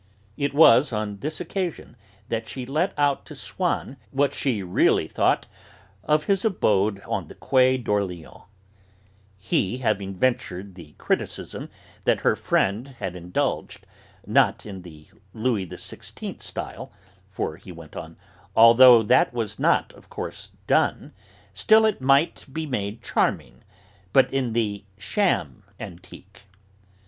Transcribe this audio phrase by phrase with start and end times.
[0.35, 1.95] It was on this occasion
[2.27, 5.45] that she let out to Swann what she really thought
[6.03, 8.45] of his abode on the Quai d'Orléans;
[9.37, 11.69] he having ventured the criticism
[12.05, 13.85] that her friend had indulged,
[14.25, 16.91] not in the Louis XVI style,
[17.27, 18.17] for, he went on,
[18.55, 21.13] although that was not, of course, done,
[21.53, 23.63] still it might be made charming,
[24.13, 26.47] but in the 'Sham Antique.'